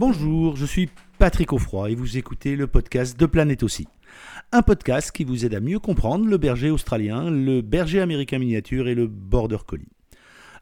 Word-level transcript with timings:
Bonjour, 0.00 0.56
je 0.56 0.64
suis 0.64 0.88
Patrick 1.18 1.52
Offroy 1.52 1.90
et 1.90 1.94
vous 1.94 2.16
écoutez 2.16 2.56
le 2.56 2.66
podcast 2.66 3.20
de 3.20 3.26
Planète 3.26 3.62
aussi. 3.62 3.86
Un 4.50 4.62
podcast 4.62 5.12
qui 5.12 5.24
vous 5.24 5.44
aide 5.44 5.54
à 5.54 5.60
mieux 5.60 5.78
comprendre 5.78 6.26
le 6.26 6.38
berger 6.38 6.70
australien, 6.70 7.28
le 7.28 7.60
berger 7.60 8.00
américain 8.00 8.38
miniature 8.38 8.88
et 8.88 8.94
le 8.94 9.06
border 9.06 9.58
collie. 9.66 9.90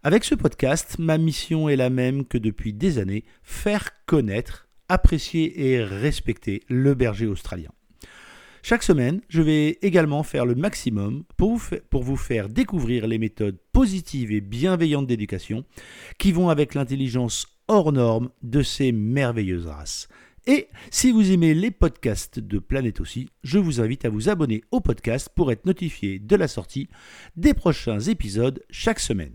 Avec 0.03 0.25
ce 0.25 0.35
podcast, 0.35 0.96
ma 0.98 1.19
mission 1.19 1.69
est 1.69 1.77
la 1.77 1.89
même 1.89 2.25
que 2.25 2.37
depuis 2.37 2.73
des 2.73 2.98
années, 2.98 3.23
faire 3.45 3.91
connaître, 4.07 4.66
apprécier 4.89 5.70
et 5.70 5.84
respecter 5.84 6.64
le 6.68 6.95
berger 6.95 7.29
australien. 7.29 7.70
Chaque 8.64 8.82
semaine, 8.82 9.20
je 9.29 9.41
vais 9.41 9.79
également 9.82 10.25
faire 10.25 10.46
le 10.46 10.57
maximum 10.57 11.23
pour 11.36 11.55
vous, 11.55 11.77
pour 11.91 12.02
vous, 12.02 12.16
faire 12.16 12.48
découvrir 12.48 13.07
les 13.07 13.18
méthodes 13.18 13.61
positives 13.73 14.32
et 14.32 14.41
bienveillantes 14.41 15.07
d'éducation 15.07 15.64
qui 16.18 16.32
vont 16.32 16.49
avec 16.49 16.75
l'intelligence 16.75 17.57
hors 17.68 17.93
norme 17.93 18.31
de 18.43 18.63
ces 18.63 18.93
merveilleuses 18.93 19.67
races. 19.67 20.08
Et 20.46 20.68
si 20.90 21.13
vous 21.13 21.31
aimez 21.31 21.53
les 21.53 21.71
podcasts 21.71 22.39
de 22.39 22.58
Planète 22.58 23.00
aussi, 23.00 23.29
je 23.43 23.58
vous 23.58 23.81
invite 23.82 24.07
à 24.07 24.08
vous 24.08 24.31
abonner 24.31 24.63
au 24.71 24.81
podcast 24.81 25.29
pour 25.35 25.53
être 25.53 25.67
notifié 25.67 26.18
de 26.18 26.36
la 26.36 26.49
sortie 26.49 26.89
des 27.36 27.53
prochains 27.53 28.00
épisodes 28.00 28.64
chaque 28.71 29.00
semaine. 29.00 29.35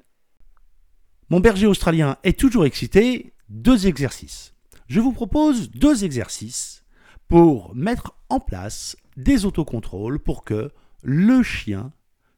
Mon 1.30 1.40
berger 1.40 1.68
australien 1.68 2.18
est 2.24 2.40
toujours 2.40 2.66
excité, 2.66 3.34
deux 3.50 3.86
exercices. 3.86 4.56
Je 4.88 5.00
vous 5.00 5.14
propose 5.14 5.70
deux 5.70 6.04
exercices 6.04 6.84
pour 7.28 7.76
mettre 7.76 8.16
en 8.30 8.40
place 8.40 8.98
des 9.16 9.46
autocontrôles 9.46 10.20
pour 10.20 10.44
que 10.44 10.72
le 11.04 11.44
chien 11.44 11.92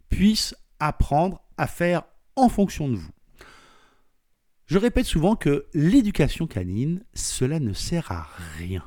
puisse 0.10 0.56
apprendre 0.80 1.42
à 1.58 1.68
faire 1.68 2.04
en 2.36 2.50
fonction 2.50 2.90
de 2.90 2.96
vous. 2.96 3.12
Je 4.68 4.80
répète 4.80 5.06
souvent 5.06 5.36
que 5.36 5.68
l'éducation 5.74 6.48
canine, 6.48 7.06
cela 7.14 7.60
ne 7.60 7.74
sert 7.74 8.12
à 8.12 8.28
rien. 8.58 8.84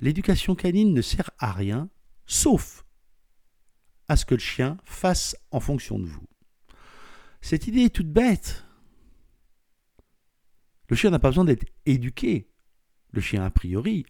L'éducation 0.00 0.54
canine 0.54 0.94
ne 0.94 1.02
sert 1.02 1.30
à 1.38 1.52
rien, 1.52 1.88
sauf 2.26 2.84
à 4.06 4.16
ce 4.16 4.24
que 4.24 4.34
le 4.34 4.40
chien 4.40 4.76
fasse 4.84 5.36
en 5.50 5.58
fonction 5.58 5.98
de 5.98 6.06
vous. 6.06 6.26
Cette 7.40 7.66
idée 7.66 7.82
est 7.82 7.94
toute 7.94 8.10
bête. 8.10 8.64
Le 10.88 10.96
chien 10.96 11.10
n'a 11.10 11.18
pas 11.18 11.28
besoin 11.28 11.44
d'être 11.44 11.66
éduqué. 11.84 12.48
Le 13.10 13.20
chien, 13.20 13.44
a 13.44 13.50
priori, 13.50 14.06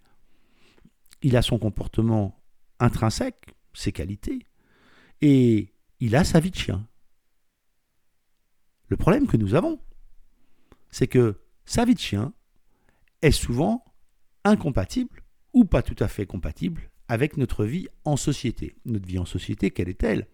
il 1.22 1.36
a 1.36 1.42
son 1.42 1.58
comportement 1.58 2.42
intrinsèque, 2.78 3.56
ses 3.72 3.92
qualités, 3.92 4.46
et 5.20 5.72
il 6.00 6.14
a 6.14 6.24
sa 6.24 6.40
vie 6.40 6.50
de 6.50 6.56
chien. 6.56 6.86
Le 8.88 8.96
problème 8.96 9.26
que 9.26 9.36
nous 9.36 9.54
avons, 9.54 9.80
c'est 10.90 11.06
que 11.06 11.40
sa 11.64 11.84
vie 11.84 11.94
de 11.94 12.00
chien 12.00 12.32
est 13.22 13.30
souvent 13.32 13.84
incompatible 14.44 15.22
ou 15.52 15.64
pas 15.64 15.82
tout 15.82 15.96
à 15.98 16.08
fait 16.08 16.26
compatible 16.26 16.90
avec 17.08 17.36
notre 17.36 17.64
vie 17.64 17.88
en 18.04 18.16
société. 18.16 18.76
Notre 18.84 19.06
vie 19.06 19.18
en 19.18 19.24
société, 19.24 19.70
quelle 19.70 19.88
est-elle? 19.88 20.28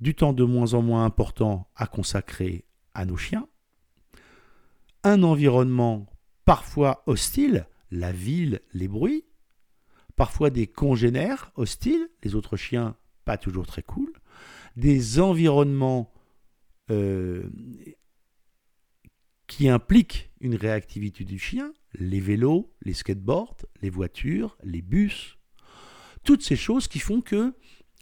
Du 0.00 0.14
temps 0.14 0.32
de 0.32 0.44
moins 0.44 0.74
en 0.74 0.82
moins 0.82 1.04
important 1.04 1.70
à 1.76 1.86
consacrer 1.86 2.64
à 2.94 3.04
nos 3.04 3.16
chiens, 3.16 3.46
un 5.04 5.22
environnement 5.22 6.06
parfois 6.44 7.02
hostile, 7.06 7.66
la 7.90 8.12
ville, 8.12 8.60
les 8.72 8.88
bruits, 8.88 9.24
parfois 10.16 10.50
des 10.50 10.66
congénères 10.66 11.52
hostiles, 11.54 12.08
les 12.22 12.34
autres 12.34 12.56
chiens 12.56 12.96
pas 13.24 13.36
toujours 13.36 13.66
très 13.66 13.82
cool, 13.82 14.12
des 14.76 15.20
environnements 15.20 16.12
euh, 16.90 17.48
qui 19.50 19.68
impliquent 19.68 20.30
une 20.40 20.54
réactivité 20.54 21.24
du 21.24 21.36
chien, 21.36 21.74
les 21.94 22.20
vélos, 22.20 22.72
les 22.82 22.94
skateboards, 22.94 23.56
les 23.82 23.90
voitures, 23.90 24.56
les 24.62 24.80
bus, 24.80 25.38
toutes 26.22 26.44
ces 26.44 26.54
choses 26.54 26.86
qui 26.86 27.00
font 27.00 27.20
que 27.20 27.52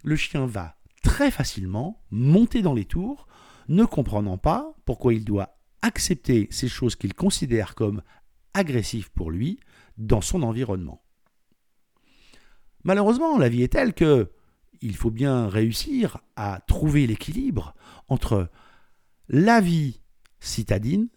le 0.04 0.16
chien 0.16 0.44
va 0.44 0.76
très 1.02 1.30
facilement 1.30 2.04
monter 2.10 2.60
dans 2.60 2.74
les 2.74 2.84
tours, 2.84 3.26
ne 3.68 3.86
comprenant 3.86 4.36
pas 4.36 4.74
pourquoi 4.84 5.14
il 5.14 5.24
doit 5.24 5.58
accepter 5.80 6.48
ces 6.50 6.68
choses 6.68 6.96
qu'il 6.96 7.14
considère 7.14 7.74
comme 7.74 8.02
agressives 8.52 9.10
pour 9.10 9.30
lui 9.30 9.58
dans 9.96 10.20
son 10.20 10.42
environnement. 10.42 11.02
Malheureusement, 12.84 13.38
la 13.38 13.48
vie 13.48 13.62
est 13.62 13.72
telle 13.72 13.94
que 13.94 14.30
il 14.82 14.94
faut 14.96 15.10
bien 15.10 15.48
réussir 15.48 16.18
à 16.36 16.60
trouver 16.68 17.06
l'équilibre 17.06 17.74
entre 18.06 18.50
la 19.30 19.62
vie 19.62 20.02
citadine 20.40 21.08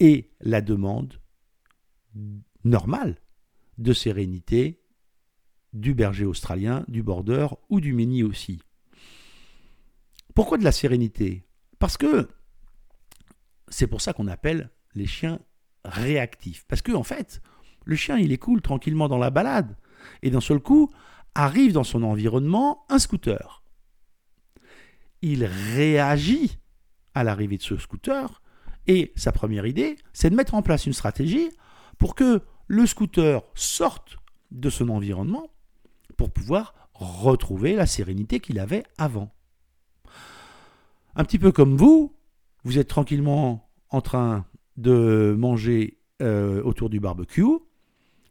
et 0.00 0.32
la 0.40 0.60
demande 0.60 1.20
normale 2.64 3.20
de 3.78 3.92
sérénité 3.92 4.80
du 5.72 5.94
berger 5.94 6.24
australien, 6.24 6.84
du 6.88 7.02
border 7.02 7.48
ou 7.68 7.80
du 7.80 7.92
mini 7.92 8.22
aussi. 8.22 8.62
Pourquoi 10.34 10.58
de 10.58 10.64
la 10.64 10.72
sérénité? 10.72 11.46
Parce 11.78 11.96
que 11.96 12.28
c'est 13.68 13.86
pour 13.86 14.00
ça 14.00 14.12
qu'on 14.12 14.28
appelle 14.28 14.70
les 14.94 15.06
chiens 15.06 15.40
réactifs. 15.84 16.64
Parce 16.68 16.82
que 16.82 16.92
en 16.92 17.02
fait, 17.02 17.42
le 17.84 17.96
chien 17.96 18.18
il 18.18 18.36
cool 18.38 18.62
tranquillement 18.62 19.08
dans 19.08 19.18
la 19.18 19.30
balade 19.30 19.76
et 20.22 20.30
d'un 20.30 20.40
seul 20.40 20.60
coup 20.60 20.90
arrive 21.34 21.72
dans 21.72 21.84
son 21.84 22.02
environnement 22.02 22.84
un 22.88 22.98
scooter. 22.98 23.64
Il 25.22 25.44
réagit 25.44 26.58
à 27.14 27.24
l'arrivée 27.24 27.56
de 27.56 27.62
ce 27.62 27.76
scooter 27.76 28.42
et 28.86 29.12
sa 29.16 29.32
première 29.32 29.66
idée, 29.66 29.96
c'est 30.12 30.30
de 30.30 30.36
mettre 30.36 30.54
en 30.54 30.62
place 30.62 30.86
une 30.86 30.92
stratégie 30.92 31.50
pour 31.98 32.14
que 32.14 32.42
le 32.66 32.86
scooter 32.86 33.42
sorte 33.54 34.16
de 34.50 34.70
son 34.70 34.88
environnement 34.88 35.50
pour 36.16 36.30
pouvoir 36.30 36.74
retrouver 36.94 37.74
la 37.74 37.86
sérénité 37.86 38.40
qu'il 38.40 38.58
avait 38.58 38.84
avant. 38.98 39.34
Un 41.16 41.24
petit 41.24 41.38
peu 41.38 41.52
comme 41.52 41.76
vous, 41.76 42.14
vous 42.64 42.78
êtes 42.78 42.88
tranquillement 42.88 43.68
en 43.90 44.00
train 44.00 44.46
de 44.76 45.34
manger 45.38 45.98
euh, 46.22 46.62
autour 46.62 46.90
du 46.90 47.00
barbecue, 47.00 47.58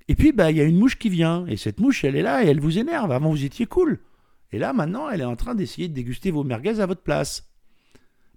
et 0.07 0.15
puis 0.15 0.31
bah, 0.31 0.51
il 0.51 0.57
y 0.57 0.61
a 0.61 0.65
une 0.65 0.77
mouche 0.77 0.97
qui 0.97 1.09
vient, 1.09 1.45
et 1.47 1.57
cette 1.57 1.79
mouche, 1.79 2.03
elle 2.03 2.15
est 2.15 2.21
là 2.21 2.43
et 2.43 2.47
elle 2.47 2.59
vous 2.59 2.77
énerve. 2.77 3.11
Avant, 3.11 3.29
vous 3.29 3.45
étiez 3.45 3.65
cool. 3.65 3.99
Et 4.51 4.59
là, 4.59 4.73
maintenant, 4.73 5.09
elle 5.09 5.21
est 5.21 5.25
en 5.25 5.35
train 5.35 5.55
d'essayer 5.55 5.87
de 5.87 5.93
déguster 5.93 6.31
vos 6.31 6.43
merguez 6.43 6.79
à 6.79 6.85
votre 6.85 7.01
place. 7.01 7.52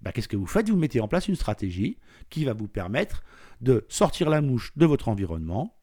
Bah, 0.01 0.11
qu'est-ce 0.11 0.27
que 0.27 0.37
vous 0.37 0.45
faites? 0.45 0.69
Vous 0.69 0.77
mettez 0.77 0.99
en 0.99 1.07
place 1.07 1.27
une 1.27 1.35
stratégie 1.35 1.97
qui 2.29 2.45
va 2.45 2.53
vous 2.53 2.67
permettre 2.67 3.23
de 3.61 3.85
sortir 3.89 4.29
la 4.29 4.41
mouche 4.41 4.71
de 4.77 4.85
votre 4.85 5.09
environnement 5.09 5.75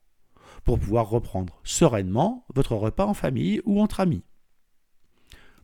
pour 0.62 0.78
pouvoir 0.78 1.08
reprendre 1.08 1.60
sereinement 1.64 2.46
votre 2.54 2.76
repas 2.76 3.06
en 3.06 3.14
famille 3.14 3.60
ou 3.64 3.80
entre 3.80 4.00
amis. 4.00 4.24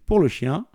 Pour 0.06 0.18
le 0.18 0.28
chien, 0.28 0.66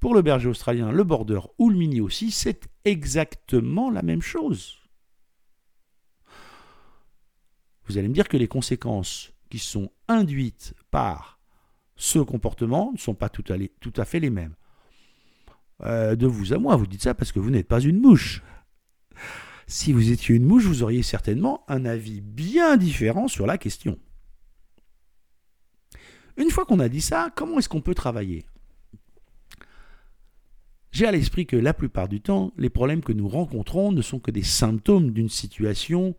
pour 0.00 0.14
le 0.14 0.22
berger 0.22 0.48
australien, 0.48 0.90
le 0.90 1.04
border 1.04 1.40
ou 1.58 1.70
le 1.70 1.76
mini 1.76 2.00
aussi, 2.00 2.30
c'est 2.30 2.68
exactement 2.84 3.90
la 3.90 4.02
même 4.02 4.22
chose. 4.22 4.78
Vous 7.86 7.98
allez 7.98 8.08
me 8.08 8.14
dire 8.14 8.28
que 8.28 8.36
les 8.36 8.48
conséquences 8.48 9.32
qui 9.48 9.58
sont 9.58 9.90
induites 10.08 10.74
par 10.90 11.40
ce 11.96 12.18
comportement 12.18 12.92
ne 12.92 12.98
sont 12.98 13.14
pas 13.14 13.28
tout 13.28 13.44
à, 13.46 14.04
fait 14.04 14.20
les 14.20 14.30
mêmes. 14.30 14.54
Euh, 15.84 16.16
de 16.16 16.26
vous 16.26 16.52
à 16.52 16.58
moi. 16.58 16.76
Vous 16.76 16.86
dites 16.86 17.02
ça 17.02 17.14
parce 17.14 17.32
que 17.32 17.38
vous 17.38 17.50
n'êtes 17.50 17.68
pas 17.68 17.80
une 17.80 18.00
mouche. 18.00 18.42
Si 19.66 19.92
vous 19.92 20.10
étiez 20.10 20.34
une 20.34 20.44
mouche, 20.44 20.64
vous 20.64 20.82
auriez 20.82 21.02
certainement 21.02 21.62
un 21.68 21.84
avis 21.84 22.20
bien 22.20 22.76
différent 22.76 23.28
sur 23.28 23.46
la 23.46 23.58
question. 23.58 23.98
Une 26.36 26.50
fois 26.50 26.64
qu'on 26.64 26.80
a 26.80 26.88
dit 26.88 27.00
ça, 27.00 27.30
comment 27.36 27.58
est-ce 27.58 27.68
qu'on 27.68 27.80
peut 27.80 27.94
travailler? 27.94 28.46
J'ai 30.90 31.06
à 31.06 31.12
l'esprit 31.12 31.46
que 31.46 31.56
la 31.56 31.74
plupart 31.74 32.08
du 32.08 32.20
temps, 32.20 32.52
les 32.56 32.70
problèmes 32.70 33.02
que 33.02 33.12
nous 33.12 33.28
rencontrons 33.28 33.92
ne 33.92 34.02
sont 34.02 34.20
que 34.20 34.30
des 34.30 34.42
symptômes 34.42 35.12
d'une 35.12 35.28
situation 35.28 36.16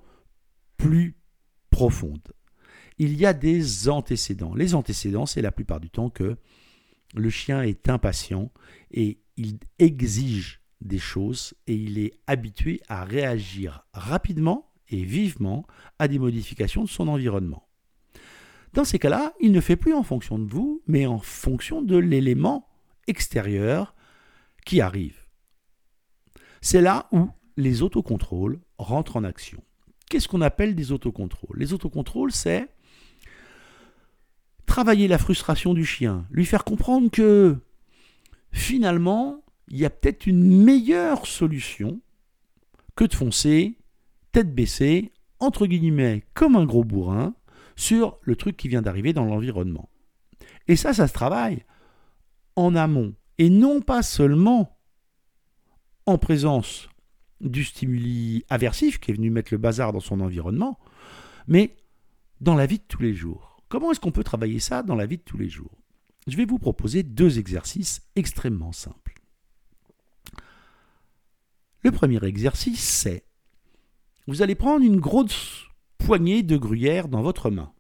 plus 0.78 1.18
profonde. 1.70 2.34
Il 2.98 3.18
y 3.18 3.26
a 3.26 3.34
des 3.34 3.90
antécédents. 3.90 4.54
Les 4.54 4.76
antécédents, 4.76 5.26
c'est 5.26 5.42
la 5.42 5.52
plupart 5.52 5.80
du 5.80 5.90
temps 5.90 6.10
que 6.10 6.38
le 7.16 7.30
chien 7.30 7.64
est 7.64 7.90
impatient 7.90 8.52
et 8.92 9.20
il 9.40 9.58
exige 9.80 10.62
des 10.82 11.00
choses 11.00 11.54
et 11.66 11.74
il 11.74 11.98
est 11.98 12.14
habitué 12.28 12.82
à 12.90 13.06
réagir 13.06 13.86
rapidement 13.94 14.72
et 14.90 15.04
vivement 15.04 15.66
à 15.98 16.08
des 16.08 16.20
modifications 16.20 16.84
de 16.84 16.90
son 16.90 17.08
environnement. 17.08 17.68
Dans 18.74 18.84
ces 18.84 19.00
cas-là, 19.00 19.34
il 19.40 19.52
ne 19.52 19.62
fait 19.62 19.78
plus 19.78 19.94
en 19.94 20.04
fonction 20.04 20.38
de 20.38 20.50
vous, 20.52 20.84
mais 20.88 21.06
en 21.06 21.20
fonction 21.20 21.82
de 21.82 21.98
l'élément 21.98 22.68
extérieur 23.08 23.96
qui 24.66 24.82
arrive. 24.82 25.18
C'est 26.62 26.82
là 26.82 27.08
où 27.12 27.30
les 27.56 27.82
autocontrôles 27.82 28.60
rentrent 28.78 29.16
en 29.16 29.24
action. 29.24 29.64
Qu'est-ce 30.10 30.28
qu'on 30.28 30.42
appelle 30.42 30.76
des 30.76 30.92
autocontrôles? 30.92 31.58
Les 31.58 31.74
autocontrôles, 31.74 32.32
c'est 32.32 32.68
travailler 34.66 35.08
la 35.08 35.18
frustration 35.18 35.74
du 35.74 35.86
chien, 35.86 36.28
lui 36.30 36.46
faire 36.46 36.64
comprendre 36.64 37.10
que 37.10 37.58
finalement, 38.52 39.44
il 39.68 39.78
y 39.78 39.86
a 39.86 39.90
peut-être 39.90 40.28
une 40.28 40.64
meilleure 40.64 41.26
solution 41.28 42.02
que 42.96 43.06
de 43.06 43.14
foncer 43.14 43.78
tête 44.32 44.54
baissée 44.54 45.12
entre 45.40 45.68
guillemets, 45.68 46.24
comme 46.34 46.56
un 46.56 46.66
gros 46.66 46.84
bourrin 46.84 47.34
sur 47.76 48.18
le 48.22 48.36
truc 48.36 48.58
qui 48.58 48.68
vient 48.68 48.82
d'arriver 48.82 49.14
dans 49.14 49.26
l'environnement. 49.26 49.90
Et 50.68 50.76
ça, 50.76 50.94
ça 50.94 51.08
se 51.08 51.14
travaille 51.14 51.64
en 52.56 52.76
amont, 52.76 53.16
et 53.38 53.50
non 53.50 53.82
pas 53.82 54.04
seulement 54.04 54.78
en 56.06 56.18
présence 56.18 56.90
du 57.40 57.64
stimuli 57.64 58.44
aversif 58.50 59.00
qui 59.00 59.12
est 59.12 59.14
venu 59.14 59.30
mettre 59.30 59.54
le 59.54 59.58
bazar 59.58 59.94
dans 59.94 60.02
son 60.02 60.20
environnement, 60.20 60.78
mais 61.48 61.78
dans 62.42 62.56
la 62.56 62.66
vie 62.66 62.80
de 62.80 62.84
tous 62.88 63.02
les 63.02 63.14
jours. 63.14 63.64
Comment 63.70 63.92
est-ce 63.92 64.00
qu'on 64.00 64.12
peut 64.12 64.24
travailler 64.24 64.60
ça 64.60 64.84
dans 64.84 64.96
la 64.96 65.06
vie 65.06 65.18
de 65.18 65.24
tous 65.24 65.38
les 65.38 65.48
jours? 65.48 65.72
Je 66.28 66.38
vais 66.38 66.46
vous 66.46 66.60
proposer 66.60 67.04
deux 67.04 67.40
exercices 67.40 68.02
extrêmement 68.16 68.72
simples. 68.72 69.16
Le 71.82 71.92
premier 71.92 72.24
exercice, 72.26 72.84
c'est 72.84 73.26
vous 74.28 74.42
allez 74.42 74.56
prendre 74.56 74.86
une 74.86 75.00
grosse 75.00 75.68
poignée 75.98 76.44
de 76.44 76.58
gruyère 76.58 77.08
dans 77.08 77.22
votre 77.22 77.50
main 77.50 77.74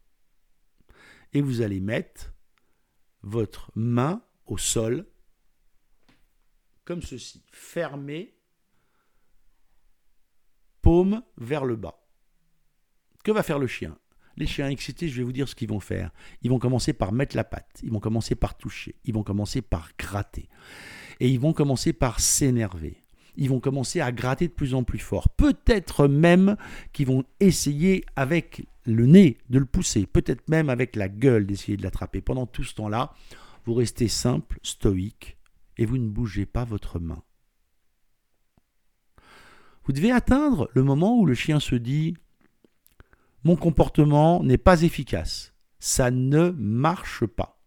et 1.33 1.41
vous 1.41 1.61
allez 1.61 1.79
mettre 1.79 2.33
votre 3.21 3.71
main 3.75 4.23
au 4.45 4.57
sol 4.57 5.05
comme 6.85 7.03
ceci, 7.03 7.45
fermée, 7.51 8.35
paume 10.81 11.21
vers 11.37 11.65
le 11.65 11.75
bas. 11.75 12.03
Que 13.23 13.31
va 13.31 13.43
faire 13.43 13.59
le 13.59 13.67
chien? 13.67 13.95
Les 14.39 14.47
chiens 14.47 14.69
excités, 14.69 15.09
je 15.09 15.17
vais 15.17 15.23
vous 15.23 15.33
dire 15.33 15.47
ce 15.47 15.53
qu'ils 15.53 15.69
vont 15.69 15.79
faire. 15.79 16.11
Ils 16.41 16.49
vont 16.49 16.59
commencer 16.59 16.93
par 16.93 17.11
mettre 17.11 17.35
la 17.35 17.43
patte, 17.43 17.81
ils 17.83 17.91
vont 17.91 17.99
commencer 17.99 18.35
par 18.35 18.57
toucher, 18.57 18.95
ils 19.05 19.13
vont 19.13 19.23
commencer 19.23 19.61
par 19.61 19.89
gratter, 19.99 20.49
et 21.19 21.29
ils 21.29 21.39
vont 21.39 21.53
commencer 21.53 21.93
par 21.93 22.19
s'énerver 22.19 22.97
ils 23.39 23.49
vont 23.49 23.61
commencer 23.61 24.01
à 24.01 24.11
gratter 24.11 24.49
de 24.49 24.53
plus 24.53 24.75
en 24.75 24.83
plus 24.83 24.99
fort. 24.99 25.29
Peut-être 25.29 26.07
même 26.07 26.57
qu'ils 26.91 27.07
vont 27.07 27.23
essayer 27.39 28.03
avec 28.17 28.67
le 28.85 29.05
nez 29.05 29.37
de 29.49 29.59
le 29.59 29.65
pousser, 29.65 30.05
peut-être 30.05 30.49
même 30.49 30.69
avec 30.69 30.97
la 30.97 31.07
gueule 31.07 31.47
d'essayer 31.47 31.77
de 31.77 31.83
l'attraper. 31.83 32.19
Pendant 32.19 32.45
tout 32.45 32.65
ce 32.65 32.75
temps-là, 32.75 33.13
vous 33.65 33.73
restez 33.73 34.09
simple, 34.09 34.59
stoïque, 34.61 35.37
et 35.77 35.85
vous 35.85 35.97
ne 35.97 36.09
bougez 36.09 36.45
pas 36.45 36.65
votre 36.65 36.99
main. 36.99 37.23
Vous 39.85 39.93
devez 39.93 40.11
atteindre 40.11 40.69
le 40.73 40.83
moment 40.83 41.17
où 41.17 41.25
le 41.25 41.33
chien 41.33 41.61
se 41.61 41.75
dit 41.75 42.15
Mon 43.43 43.55
comportement 43.55 44.43
n'est 44.43 44.57
pas 44.57 44.81
efficace, 44.81 45.53
ça 45.79 46.11
ne 46.11 46.49
marche 46.49 47.25
pas. 47.25 47.59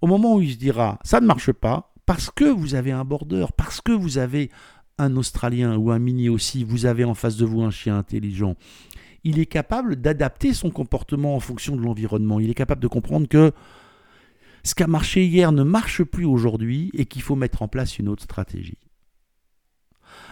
Au 0.00 0.06
moment 0.06 0.36
où 0.36 0.40
il 0.40 0.52
se 0.52 0.58
dira 0.58 0.98
Ça 1.02 1.20
ne 1.20 1.26
marche 1.26 1.52
pas, 1.52 1.92
parce 2.06 2.30
que 2.30 2.44
vous 2.44 2.74
avez 2.74 2.92
un 2.92 3.04
border, 3.04 3.46
parce 3.56 3.80
que 3.80 3.92
vous 3.92 4.18
avez 4.18 4.50
un 4.98 5.16
Australien 5.16 5.76
ou 5.76 5.90
un 5.90 5.98
mini 5.98 6.28
aussi, 6.28 6.64
vous 6.64 6.86
avez 6.86 7.04
en 7.04 7.14
face 7.14 7.36
de 7.36 7.44
vous 7.44 7.62
un 7.62 7.70
chien 7.70 7.96
intelligent, 7.98 8.56
il 9.24 9.38
est 9.38 9.46
capable 9.46 9.96
d'adapter 9.96 10.54
son 10.54 10.70
comportement 10.70 11.36
en 11.36 11.40
fonction 11.40 11.76
de 11.76 11.82
l'environnement. 11.82 12.40
Il 12.40 12.50
est 12.50 12.54
capable 12.54 12.80
de 12.80 12.88
comprendre 12.88 13.28
que 13.28 13.52
ce 14.64 14.74
qui 14.74 14.82
a 14.82 14.86
marché 14.86 15.24
hier 15.26 15.52
ne 15.52 15.62
marche 15.62 16.02
plus 16.02 16.24
aujourd'hui 16.24 16.90
et 16.94 17.06
qu'il 17.06 17.22
faut 17.22 17.36
mettre 17.36 17.62
en 17.62 17.68
place 17.68 17.98
une 17.98 18.08
autre 18.08 18.22
stratégie. 18.22 18.78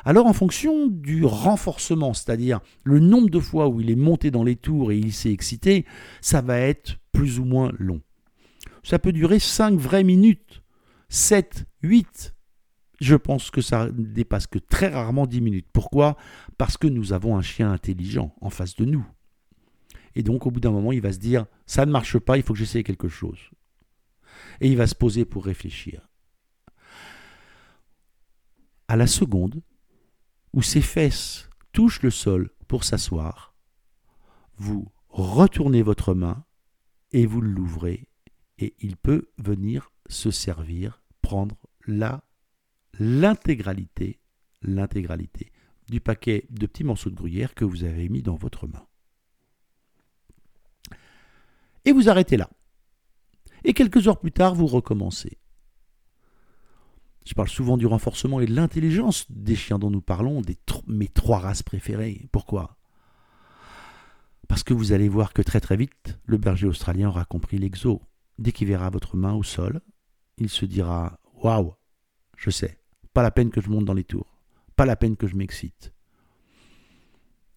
Alors 0.05 0.27
en 0.27 0.33
fonction 0.33 0.87
du 0.87 1.25
renforcement, 1.25 2.15
c'est-à-dire 2.15 2.61
le 2.85 3.01
nombre 3.01 3.31
de 3.31 3.41
fois 3.41 3.69
où 3.69 3.81
il 3.81 3.91
est 3.91 3.97
monté 3.97 4.31
dans 4.31 4.45
les 4.45 4.57
tours 4.57 4.93
et 4.93 4.99
il 4.99 5.13
s'est 5.13 5.33
excité, 5.33 5.85
ça 6.21 6.41
va 6.41 6.59
être 6.59 6.99
plus 7.13 7.39
ou 7.41 7.45
moins 7.45 7.73
long. 7.79 8.01
Ça 8.83 8.99
peut 8.99 9.13
durer 9.13 9.39
5 9.39 9.79
vraies 9.79 10.05
minutes 10.05 10.63
7, 11.09 11.67
8. 11.83 12.35
Je 13.01 13.15
pense 13.15 13.51
que 13.51 13.61
ça 13.61 13.87
ne 13.87 14.05
dépasse 14.05 14.47
que 14.47 14.59
très 14.59 14.89
rarement 14.89 15.27
10 15.27 15.41
minutes. 15.41 15.69
Pourquoi? 15.73 16.17
Parce 16.59 16.77
que 16.77 16.87
nous 16.87 17.13
avons 17.13 17.37
un 17.37 17.43
chien 17.43 17.71
intelligent 17.71 18.35
en 18.41 18.51
face 18.51 18.75
de 18.77 18.85
nous. 18.85 19.07
Et 20.15 20.23
donc 20.23 20.47
au 20.47 20.51
bout 20.51 20.61
d'un 20.61 20.71
moment, 20.71 20.93
il 20.93 21.03
va 21.03 21.13
se 21.13 21.19
dire, 21.19 21.47
ça 21.67 21.85
ne 21.85 21.93
marche 21.93 22.19
pas, 22.19 22.37
il 22.37 22.43
faut 22.43 22.55
que 22.55 22.59
j'essaie 22.59 22.83
quelque 22.83 23.09
chose. 23.09 23.39
Et 24.61 24.69
il 24.69 24.77
va 24.77 24.87
se 24.87 24.95
poser 24.95 25.25
pour 25.25 25.45
réfléchir. 25.45 26.09
À 28.89 28.97
la 28.97 29.07
seconde 29.07 29.61
où 30.53 30.63
ses 30.63 30.81
fesses 30.81 31.49
touchent 31.73 32.03
le 32.03 32.11
sol 32.11 32.51
pour 32.69 32.85
s'asseoir, 32.85 33.55
vous 34.57 34.91
retournez 35.09 35.83
votre 35.83 36.15
main 36.15 36.45
et 37.13 37.27
vous 37.27 37.41
l'ouvrez 37.41 38.09
et 38.59 38.75
il 38.81 38.97
peut 38.97 39.29
venir 39.39 39.93
se 40.09 40.31
servir, 40.31 41.03
prendre 41.21 41.57
la 41.87 42.23
l'intégralité, 42.99 44.21
l'intégralité 44.63 45.53
du 45.89 46.01
paquet 46.01 46.47
de 46.51 46.67
petits 46.67 46.85
morceaux 46.85 47.11
de 47.11 47.15
gruyère 47.15 47.55
que 47.55 47.65
vous 47.65 47.85
avez 47.85 48.09
mis 48.09 48.23
dans 48.23 48.35
votre 48.35 48.67
main. 48.67 48.87
Et 51.85 51.93
vous 51.93 52.09
arrêtez 52.09 52.37
là. 52.37 52.51
Et 53.65 53.75
quelques 53.75 54.09
heures 54.09 54.19
plus 54.19 54.33
tard, 54.33 54.55
vous 54.55 54.67
recommencez. 54.67 55.39
Je 57.27 57.35
parle 57.35 57.49
souvent 57.49 57.77
du 57.77 57.87
renforcement 57.87 58.41
et 58.41 58.47
de 58.47 58.55
l'intelligence 58.55 59.27
des 59.31 59.57
chiens 59.57 59.81
dont 59.81 59.91
nous 59.91 60.01
parlons, 60.01 60.43
des 60.43 60.57
mes 60.87 61.09
trois 61.09 61.41
races 61.41 61.65
préférées. 61.65 62.29
Pourquoi? 62.31 62.79
Parce 64.47 64.63
que 64.63 64.73
vous 64.73 64.93
allez 64.93 65.09
voir 65.09 65.33
que 65.33 65.43
très 65.43 65.61
très 65.61 65.77
vite, 65.77 66.21
le 66.25 66.39
berger 66.39 66.69
australien 66.69 67.09
aura 67.09 67.25
compris 67.25 67.59
l'exo. 67.59 68.01
Dès 68.39 68.53
qu'il 68.53 68.69
verra 68.69 68.91
votre 68.91 69.17
main 69.17 69.35
au 69.35 69.43
sol, 69.43 69.81
il 70.39 70.49
se 70.49 70.65
dira 70.67 71.19
Waouh, 71.43 71.75
je 72.37 72.51
sais, 72.51 72.79
pas 73.13 73.25
la 73.25 73.33
peine 73.33 73.51
que 73.51 73.61
je 73.61 73.71
monte 73.71 73.85
dans 73.85 73.95
les 73.95 74.05
tours, 74.05 74.39
pas 74.77 74.87
la 74.87 74.95
peine 74.95 75.17
que 75.17 75.27
je 75.27 75.35
m'excite. 75.35 75.93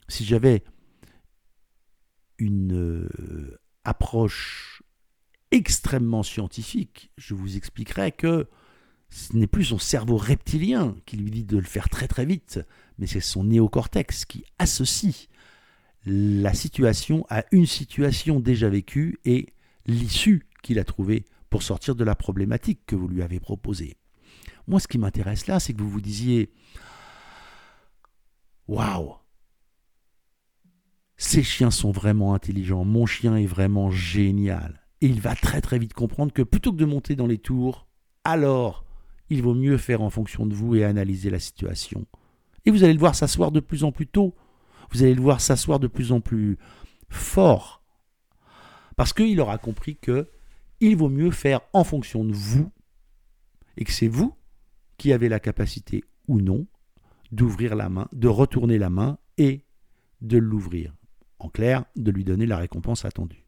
Si 0.07 0.25
j'avais 0.25 0.63
une 2.39 2.73
euh, 2.73 3.59
approche 3.83 4.81
extrêmement 5.51 6.23
scientifique, 6.23 7.11
je 7.17 7.35
vous 7.35 7.55
expliquerais 7.55 8.11
que 8.11 8.47
ce 9.09 9.35
n'est 9.35 9.47
plus 9.47 9.65
son 9.65 9.79
cerveau 9.79 10.17
reptilien 10.17 10.95
qui 11.05 11.17
lui 11.17 11.31
dit 11.31 11.43
de 11.43 11.57
le 11.57 11.63
faire 11.63 11.89
très 11.89 12.07
très 12.07 12.25
vite, 12.25 12.59
mais 12.97 13.07
c'est 13.07 13.19
son 13.19 13.43
néocortex 13.43 14.25
qui 14.25 14.43
associe 14.59 15.27
la 16.05 16.53
situation 16.53 17.25
à 17.29 17.43
une 17.51 17.65
situation 17.65 18.39
déjà 18.39 18.69
vécue 18.69 19.19
et 19.25 19.47
l'issue 19.85 20.47
qu'il 20.61 20.79
a 20.79 20.83
trouvée 20.83 21.25
pour 21.49 21.63
sortir 21.63 21.95
de 21.95 22.03
la 22.03 22.15
problématique 22.15 22.81
que 22.85 22.95
vous 22.95 23.07
lui 23.07 23.21
avez 23.21 23.39
proposée. 23.39 23.97
Moi, 24.67 24.79
ce 24.79 24.87
qui 24.87 24.99
m'intéresse 24.99 25.47
là, 25.47 25.59
c'est 25.59 25.73
que 25.73 25.81
vous 25.81 25.89
vous 25.89 26.01
disiez 26.01 26.51
Waouh 28.67 29.15
Ces 31.17 31.41
chiens 31.41 31.71
sont 31.71 31.91
vraiment 31.91 32.35
intelligents, 32.35 32.85
mon 32.85 33.07
chien 33.07 33.35
est 33.35 33.47
vraiment 33.47 33.89
génial. 33.89 34.81
Et 35.01 35.07
il 35.07 35.21
va 35.21 35.33
très 35.33 35.61
très 35.61 35.79
vite 35.79 35.93
comprendre 35.93 36.31
que 36.31 36.43
plutôt 36.43 36.71
que 36.71 36.77
de 36.77 36.85
monter 36.85 37.15
dans 37.15 37.25
les 37.25 37.39
tours, 37.39 37.87
alors 38.23 38.85
il 39.29 39.41
vaut 39.41 39.53
mieux 39.53 39.77
faire 39.77 40.01
en 40.01 40.09
fonction 40.09 40.45
de 40.45 40.53
vous 40.53 40.75
et 40.75 40.83
analyser 40.83 41.29
la 41.29 41.39
situation. 41.39 42.05
Et 42.65 42.71
vous 42.71 42.83
allez 42.83 42.93
le 42.93 42.99
voir 42.99 43.15
s'asseoir 43.15 43.51
de 43.51 43.59
plus 43.59 43.83
en 43.83 43.91
plus 43.91 44.07
tôt. 44.07 44.35
Vous 44.91 45.03
allez 45.03 45.13
le 45.13 45.21
voir 45.21 45.41
s'asseoir 45.41 45.79
de 45.79 45.87
plus 45.87 46.11
en 46.11 46.19
plus 46.19 46.57
fort. 47.09 47.83
Parce 48.95 49.13
qu'il 49.13 49.39
aura 49.39 49.57
compris 49.57 49.97
que 49.97 50.29
il 50.81 50.95
vaut 50.95 51.09
mieux 51.09 51.31
faire 51.31 51.61
en 51.73 51.83
fonction 51.83 52.23
de 52.23 52.33
vous, 52.33 52.71
et 53.77 53.83
que 53.83 53.91
c'est 53.91 54.07
vous 54.07 54.35
qui 54.97 55.13
avez 55.13 55.29
la 55.29 55.39
capacité 55.39 56.03
ou 56.27 56.39
non 56.41 56.67
d'ouvrir 57.31 57.75
la 57.75 57.89
main, 57.89 58.07
de 58.13 58.27
retourner 58.27 58.77
la 58.77 58.89
main 58.89 59.17
et 59.37 59.65
de 60.21 60.37
l'ouvrir. 60.37 60.95
En 61.39 61.49
clair, 61.49 61.85
de 61.95 62.11
lui 62.11 62.23
donner 62.23 62.45
la 62.45 62.57
récompense 62.57 63.05
attendue. 63.05 63.45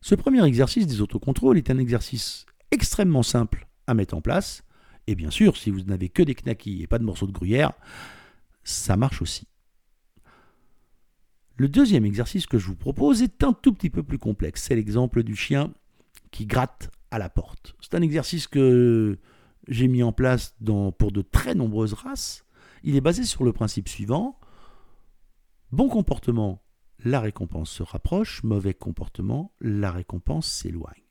Ce 0.00 0.14
premier 0.14 0.44
exercice 0.44 0.86
des 0.86 1.00
autocontrôles 1.00 1.58
est 1.58 1.70
un 1.70 1.78
exercice 1.78 2.46
extrêmement 2.70 3.22
simple 3.22 3.68
à 3.86 3.94
mettre 3.94 4.14
en 4.14 4.20
place. 4.20 4.62
Et 5.06 5.14
bien 5.14 5.30
sûr, 5.30 5.56
si 5.56 5.70
vous 5.70 5.82
n'avez 5.82 6.08
que 6.08 6.22
des 6.22 6.34
knackis 6.34 6.82
et 6.82 6.86
pas 6.86 6.98
de 6.98 7.04
morceaux 7.04 7.26
de 7.26 7.32
gruyère, 7.32 7.72
ça 8.62 8.96
marche 8.96 9.22
aussi. 9.22 9.46
Le 11.56 11.68
deuxième 11.68 12.06
exercice 12.06 12.46
que 12.46 12.58
je 12.58 12.66
vous 12.66 12.76
propose 12.76 13.22
est 13.22 13.44
un 13.44 13.52
tout 13.52 13.72
petit 13.72 13.90
peu 13.90 14.02
plus 14.02 14.18
complexe. 14.18 14.62
C'est 14.62 14.76
l'exemple 14.76 15.22
du 15.22 15.36
chien 15.36 15.72
qui 16.30 16.46
gratte 16.46 16.90
à 17.10 17.18
la 17.18 17.28
porte. 17.28 17.74
C'est 17.80 17.94
un 17.94 18.02
exercice 18.02 18.46
que 18.46 19.18
j'ai 19.68 19.88
mis 19.88 20.02
en 20.02 20.12
place 20.12 20.54
pour 20.98 21.12
de 21.12 21.22
très 21.22 21.54
nombreuses 21.54 21.92
races. 21.92 22.46
Il 22.82 22.96
est 22.96 23.02
basé 23.02 23.24
sur 23.24 23.44
le 23.44 23.52
principe 23.52 23.88
suivant. 23.88 24.38
Bon 25.70 25.88
comportement, 25.88 26.62
la 26.98 27.20
récompense 27.20 27.70
se 27.70 27.82
rapproche. 27.82 28.42
Mauvais 28.42 28.74
comportement, 28.74 29.52
la 29.60 29.90
récompense 29.90 30.46
s'éloigne. 30.46 31.09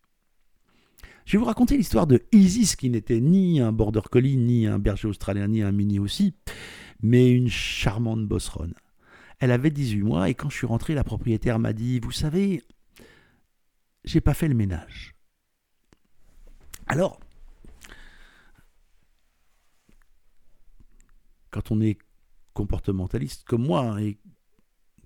Je 1.30 1.34
vais 1.34 1.42
vous 1.42 1.46
raconter 1.46 1.78
l'histoire 1.78 2.08
de 2.08 2.24
Isis, 2.32 2.76
qui 2.76 2.90
n'était 2.90 3.20
ni 3.20 3.60
un 3.60 3.72
border 3.72 4.02
collie, 4.10 4.36
ni 4.36 4.66
un 4.66 4.80
berger 4.80 5.08
australien, 5.08 5.48
ni 5.48 5.62
un 5.62 5.72
mini 5.72 6.00
aussi, 6.00 6.34
mais 7.04 7.30
une 7.30 7.50
charmante 7.50 8.26
bosseronne. 8.26 8.74
Elle 9.38 9.52
avait 9.52 9.70
18 9.70 10.02
mois 10.02 10.28
et 10.28 10.34
quand 10.34 10.50
je 10.50 10.56
suis 10.56 10.66
rentré, 10.66 10.96
la 10.96 11.04
propriétaire 11.04 11.60
m'a 11.60 11.72
dit 11.72 12.00
Vous 12.00 12.12
savez, 12.12 12.64
j'ai 14.06 14.22
pas 14.22 14.34
fait 14.34 14.48
le 14.48 14.56
ménage. 14.56 15.14
Alors, 16.88 17.20
quand 21.52 21.70
on 21.70 21.80
est 21.80 22.00
comportementaliste 22.56 23.44
comme 23.44 23.68
moi 23.68 23.82
hein, 23.82 23.98
et 24.00 24.18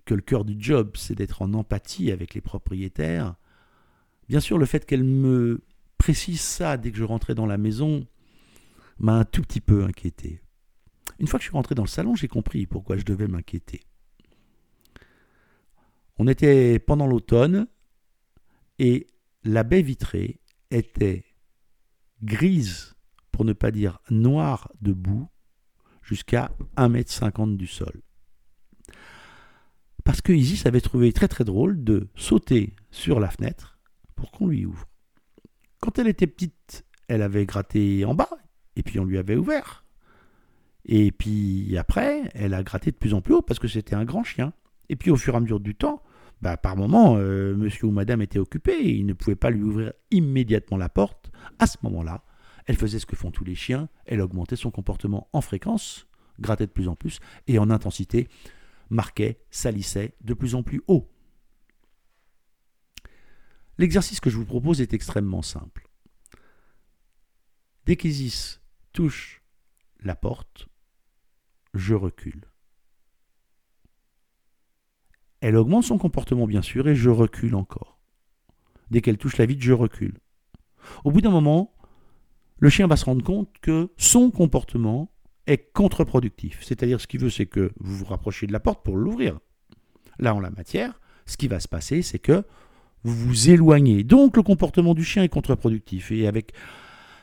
que 0.06 0.13
le 0.13 0.22
cœur 0.22 0.46
du 0.46 0.56
job, 0.58 0.96
c'est 0.96 1.15
d'être 1.15 1.42
en 1.42 1.53
empathie 1.53 2.13
avec 2.13 2.34
les 2.34 2.39
propriétaires, 2.39 3.36
bien 4.30 4.39
sûr, 4.39 4.58
le 4.58 4.65
fait 4.65 4.86
qu'elle 4.86 5.03
me 5.03 5.60
précise 6.03 6.41
ça 6.41 6.75
dès 6.75 6.91
que 6.91 6.98
je 6.98 7.05
rentrais 7.05 7.33
dans 7.33 7.45
la 7.45 7.57
maison 7.57 8.05
m'a 8.98 9.13
un 9.13 9.24
tout 9.24 9.41
petit 9.41 9.62
peu 9.62 9.86
inquiété. 9.86 10.41
Une 11.17 11.27
fois 11.27 11.39
que 11.39 11.43
je 11.43 11.48
suis 11.48 11.55
rentré 11.55 11.75
dans 11.75 11.83
le 11.83 11.88
salon, 11.88 12.13
j'ai 12.13 12.27
compris 12.27 12.67
pourquoi 12.67 12.98
je 12.98 13.05
devais 13.05 13.29
m'inquiéter. 13.29 13.79
On 16.17 16.27
était 16.27 16.77
pendant 16.79 17.07
l'automne 17.07 17.67
et 18.79 19.07
la 19.45 19.63
baie 19.63 19.81
vitrée 19.81 20.41
était 20.72 21.24
grise, 22.22 22.95
pour 23.31 23.45
ne 23.45 23.53
pas 23.53 23.72
dire 23.72 24.00
noire 24.10 24.74
de 24.81 24.91
boue, 24.91 25.29
jusqu'à 26.01 26.51
1,50 26.75 27.43
m 27.43 27.55
du 27.55 27.67
sol. 27.67 28.01
Parce 30.03 30.19
que 30.19 30.33
Isis 30.33 30.65
avait 30.65 30.81
trouvé 30.81 31.13
très 31.13 31.29
très 31.29 31.45
drôle 31.45 31.81
de 31.81 32.10
sauter 32.17 32.75
sur 32.91 33.22
la 33.22 33.31
fenêtre 33.31 33.79
pour 34.17 34.31
qu'on 34.31 34.48
lui 34.48 34.65
ouvre. 34.65 34.86
Quand 35.83 35.99
elle 35.99 36.07
était 36.07 36.27
petite, 36.27 36.85
elle 37.09 37.21
avait 37.21 37.45
gratté 37.45 38.05
en 38.05 38.15
bas, 38.15 38.29
et 38.77 38.83
puis 38.83 39.01
on 39.01 39.03
lui 39.03 39.17
avait 39.17 39.35
ouvert. 39.35 39.83
Et 40.85 41.11
puis 41.11 41.77
après, 41.77 42.21
elle 42.33 42.53
a 42.53 42.63
gratté 42.63 42.91
de 42.91 42.95
plus 42.95 43.13
en 43.13 43.19
plus 43.19 43.33
haut 43.33 43.41
parce 43.41 43.59
que 43.59 43.67
c'était 43.67 43.93
un 43.93 44.05
grand 44.05 44.23
chien. 44.23 44.53
Et 44.87 44.95
puis 44.95 45.11
au 45.11 45.17
fur 45.17 45.33
et 45.33 45.37
à 45.37 45.39
mesure 45.41 45.59
du 45.59 45.75
temps, 45.75 46.01
bah, 46.41 46.55
par 46.55 46.77
moment, 46.77 47.17
euh, 47.17 47.53
monsieur 47.57 47.87
ou 47.87 47.91
madame 47.91 48.21
était 48.21 48.39
occupé 48.39 48.71
et 48.71 48.91
il 48.91 49.05
ne 49.05 49.11
pouvait 49.11 49.35
pas 49.35 49.49
lui 49.49 49.61
ouvrir 49.61 49.91
immédiatement 50.09 50.77
la 50.77 50.87
porte. 50.87 51.33
À 51.59 51.67
ce 51.67 51.75
moment-là, 51.83 52.23
elle 52.65 52.77
faisait 52.77 52.99
ce 52.99 53.05
que 53.05 53.17
font 53.17 53.31
tous 53.31 53.43
les 53.43 53.55
chiens, 53.55 53.89
elle 54.05 54.21
augmentait 54.21 54.55
son 54.55 54.71
comportement 54.71 55.27
en 55.33 55.41
fréquence, 55.41 56.07
grattait 56.39 56.65
de 56.65 56.71
plus 56.71 56.87
en 56.87 56.95
plus, 56.95 57.19
et 57.47 57.59
en 57.59 57.69
intensité, 57.69 58.29
marquait, 58.89 59.41
salissait 59.51 60.15
de 60.21 60.33
plus 60.33 60.55
en 60.55 60.63
plus 60.63 60.81
haut. 60.87 61.12
L'exercice 63.77 64.20
que 64.20 64.30
je 64.30 64.38
vous 64.38 64.46
propose 64.46 64.82
est 64.82 64.94
extrêmement 64.94 65.42
simple. 65.42 65.88
Dès 67.86 67.96
qu'Isis 67.96 68.62
touche 68.94 69.42
la 70.00 70.15
porte, 70.15 70.68
je 71.74 71.96
recule. 71.96 72.46
Elle 75.42 75.58
augmente 75.58 75.84
son 75.84 75.98
comportement 75.98 76.48
bien 76.48 76.62
sûr 76.62 76.88
et 76.88 76.96
je 76.96 77.10
recule 77.10 77.56
encore. 77.56 78.00
Dès 78.92 79.01
qu'elle 79.01 79.18
touche 79.18 79.38
la 79.38 79.46
vitre, 79.46 79.63
je 79.63 79.74
recule. 79.74 80.20
Au 81.03 81.12
bout 81.12 81.22
d'un 81.22 81.32
moment, 81.32 81.75
le 82.60 82.70
chien 82.70 82.88
va 82.88 82.96
se 82.96 83.06
rendre 83.06 83.24
compte 83.24 83.50
que 83.60 83.92
son 83.98 84.32
comportement 84.32 85.12
est 85.48 85.74
contre-productif. 85.74 86.63
C'est-à-dire 86.63 87.01
ce 87.01 87.08
qu'il 87.08 87.20
veut, 87.20 87.30
c'est 87.30 87.46
que 87.46 87.74
vous 87.80 87.98
vous 87.98 88.06
rapprochiez 88.06 88.48
de 88.48 88.53
la 88.53 88.60
porte 88.60 88.84
pour 88.86 88.96
l'ouvrir. 88.96 89.39
Là, 90.20 90.34
en 90.34 90.39
la 90.39 90.51
matière, 90.51 91.01
ce 91.25 91.36
qui 91.36 91.48
va 91.48 91.60
se 91.60 91.68
passer, 91.68 92.01
c'est 92.01 92.20
que 92.20 92.46
vous 93.03 93.15
vous 93.15 93.50
éloignez. 93.50 94.03
Donc 94.03 94.38
le 94.38 94.43
comportement 94.43 94.93
du 94.93 95.03
chien 95.03 95.24
est 95.24 95.29
contre-productif. 95.29 96.12
Et 96.12 96.27
avec 96.27 96.53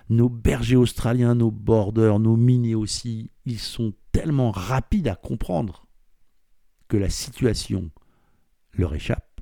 nos 0.08 0.28
bergers 0.28 0.76
australiens, 0.76 1.34
nos 1.34 1.50
borders, 1.50 2.18
nos 2.18 2.36
minés 2.36 2.74
aussi, 2.74 3.30
ils 3.46 3.58
sont 3.58 3.94
tellement 4.12 4.50
rapides 4.50 5.08
à 5.08 5.14
comprendre 5.14 5.86
que 6.88 6.96
la 6.96 7.08
situation 7.08 7.90
leur 8.72 8.94
échappe, 8.94 9.40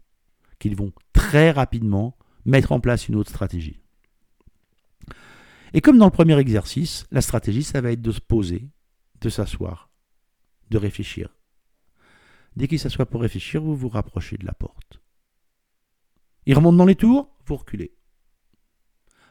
qu'ils 0.59 0.76
vont 0.76 0.92
très 1.12 1.50
rapidement 1.50 2.16
mettre 2.45 2.73
en 2.73 2.80
place 2.80 3.09
une 3.09 3.16
autre 3.16 3.30
stratégie. 3.30 3.80
Et 5.75 5.80
comme 5.80 5.99
dans 5.99 6.07
le 6.07 6.11
premier 6.11 6.38
exercice, 6.38 7.04
la 7.11 7.21
stratégie, 7.21 7.62
ça 7.62 7.80
va 7.80 7.92
être 7.92 8.02
de 8.02 8.12
se 8.12 8.21
poser, 8.21 8.71
de 9.21 9.28
s'asseoir, 9.28 9.90
de 10.71 10.78
réfléchir. 10.78 11.35
Dès 12.57 12.68
qu'il 12.68 12.78
s'assoit 12.78 13.07
pour 13.07 13.21
réfléchir, 13.21 13.62
vous 13.62 13.76
vous 13.76 13.88
rapprochez 13.88 14.38
de 14.38 14.47
la 14.47 14.54
porte. 14.54 15.00
Il 16.49 16.55
remonte 16.55 16.78
dans 16.78 16.87
les 16.87 16.95
tours, 16.95 17.28
vous 17.45 17.57
reculez. 17.57 17.95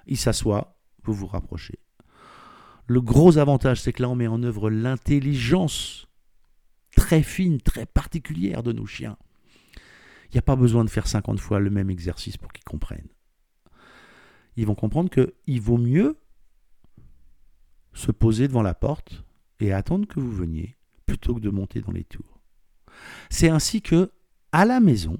Il 0.05 0.17
s'assoit, 0.17 0.79
vous 1.03 1.13
vous 1.13 1.25
rapprochez. 1.25 1.79
Le 2.85 3.01
gros 3.01 3.39
avantage, 3.39 3.81
c'est 3.81 3.91
que 3.91 4.03
là, 4.03 4.09
on 4.09 4.15
met 4.15 4.27
en 4.27 4.43
œuvre 4.43 4.69
l'intelligence 4.69 6.07
très 6.95 7.23
fine, 7.23 7.59
très 7.59 7.87
particulière 7.87 8.61
de 8.61 8.71
nos 8.71 8.85
chiens. 8.85 9.17
Il 10.25 10.33
n'y 10.33 10.37
a 10.37 10.43
pas 10.43 10.55
besoin 10.55 10.85
de 10.85 10.91
faire 10.91 11.07
50 11.07 11.39
fois 11.39 11.59
le 11.59 11.71
même 11.71 11.89
exercice 11.89 12.37
pour 12.37 12.53
qu'ils 12.53 12.63
comprennent. 12.63 13.09
Ils 14.55 14.67
vont 14.67 14.75
comprendre 14.75 15.09
qu'il 15.09 15.61
vaut 15.61 15.79
mieux 15.79 16.19
se 17.93 18.11
poser 18.11 18.47
devant 18.47 18.61
la 18.61 18.75
porte 18.75 19.23
et 19.59 19.73
attendre 19.73 20.07
que 20.07 20.19
vous 20.19 20.31
veniez 20.31 20.77
plutôt 21.07 21.33
que 21.33 21.39
de 21.39 21.49
monter 21.49 21.81
dans 21.81 21.91
les 21.91 22.03
tours. 22.03 22.39
C'est 23.31 23.49
ainsi 23.49 23.81
que, 23.81 24.11
à 24.51 24.65
la 24.65 24.79
maison, 24.79 25.17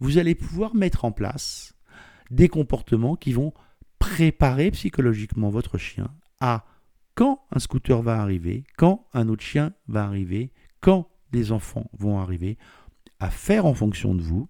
vous 0.00 0.18
allez 0.18 0.34
pouvoir 0.34 0.74
mettre 0.74 1.04
en 1.04 1.12
place 1.12 1.74
des 2.30 2.48
comportements 2.48 3.16
qui 3.16 3.32
vont 3.32 3.52
préparer 3.98 4.70
psychologiquement 4.70 5.50
votre 5.50 5.78
chien 5.78 6.10
à 6.40 6.66
quand 7.14 7.46
un 7.50 7.58
scooter 7.58 8.02
va 8.02 8.20
arriver, 8.20 8.64
quand 8.76 9.08
un 9.14 9.28
autre 9.28 9.42
chien 9.42 9.72
va 9.88 10.04
arriver, 10.04 10.52
quand 10.80 11.08
des 11.32 11.50
enfants 11.50 11.90
vont 11.98 12.18
arriver, 12.18 12.58
à 13.20 13.30
faire 13.30 13.64
en 13.64 13.74
fonction 13.74 14.14
de 14.14 14.22
vous 14.22 14.48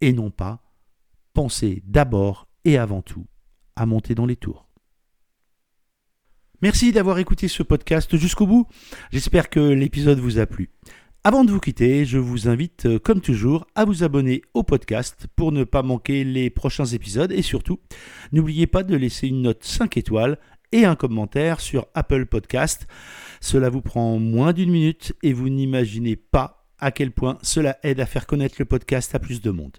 et 0.00 0.12
non 0.12 0.30
pas 0.30 0.62
penser 1.32 1.82
d'abord 1.86 2.48
et 2.64 2.76
avant 2.76 3.02
tout 3.02 3.26
à 3.76 3.86
monter 3.86 4.14
dans 4.14 4.26
les 4.26 4.36
tours. 4.36 4.68
Merci 6.62 6.92
d'avoir 6.92 7.18
écouté 7.18 7.48
ce 7.48 7.62
podcast 7.62 8.16
jusqu'au 8.16 8.46
bout. 8.46 8.66
J'espère 9.10 9.50
que 9.50 9.60
l'épisode 9.60 10.18
vous 10.18 10.38
a 10.38 10.46
plu. 10.46 10.70
Avant 11.28 11.42
de 11.42 11.50
vous 11.50 11.58
quitter, 11.58 12.04
je 12.04 12.18
vous 12.18 12.46
invite, 12.46 12.86
euh, 12.86 13.00
comme 13.00 13.20
toujours, 13.20 13.66
à 13.74 13.84
vous 13.84 14.04
abonner 14.04 14.42
au 14.54 14.62
podcast 14.62 15.26
pour 15.34 15.50
ne 15.50 15.64
pas 15.64 15.82
manquer 15.82 16.22
les 16.22 16.50
prochains 16.50 16.86
épisodes 16.86 17.32
et 17.32 17.42
surtout, 17.42 17.80
n'oubliez 18.30 18.68
pas 18.68 18.84
de 18.84 18.94
laisser 18.94 19.26
une 19.26 19.42
note 19.42 19.64
5 19.64 19.96
étoiles 19.96 20.38
et 20.70 20.84
un 20.84 20.94
commentaire 20.94 21.58
sur 21.58 21.88
Apple 21.94 22.26
Podcast. 22.26 22.86
Cela 23.40 23.70
vous 23.70 23.80
prend 23.80 24.20
moins 24.20 24.52
d'une 24.52 24.70
minute 24.70 25.14
et 25.24 25.32
vous 25.32 25.48
n'imaginez 25.48 26.14
pas 26.14 26.64
à 26.78 26.92
quel 26.92 27.10
point 27.10 27.38
cela 27.42 27.76
aide 27.82 27.98
à 27.98 28.06
faire 28.06 28.28
connaître 28.28 28.54
le 28.60 28.64
podcast 28.64 29.12
à 29.16 29.18
plus 29.18 29.40
de 29.40 29.50
monde. 29.50 29.78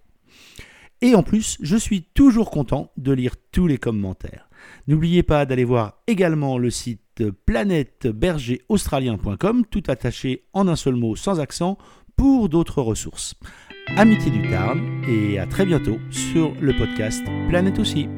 Et 0.99 1.15
en 1.15 1.23
plus, 1.23 1.57
je 1.61 1.77
suis 1.77 2.03
toujours 2.13 2.51
content 2.51 2.91
de 2.97 3.13
lire 3.13 3.35
tous 3.53 3.67
les 3.67 3.77
commentaires. 3.77 4.49
N'oubliez 4.89 5.23
pas 5.23 5.45
d'aller 5.45 5.63
voir 5.63 6.01
également 6.07 6.57
le 6.57 6.71
site 6.71 7.06
planètebergeraustralien.com, 7.45 9.65
tout 9.69 9.83
attaché 9.87 10.43
en 10.53 10.67
un 10.67 10.75
seul 10.75 10.95
mot 10.95 11.15
sans 11.15 11.39
accent, 11.39 11.77
pour 12.15 12.49
d'autres 12.49 12.81
ressources. 12.81 13.35
Amitié 13.95 14.31
du 14.31 14.49
Tarn 14.49 14.81
et 15.07 15.37
à 15.39 15.45
très 15.45 15.65
bientôt 15.65 15.97
sur 16.09 16.53
le 16.59 16.75
podcast 16.75 17.23
Planète 17.47 17.79
aussi. 17.79 18.09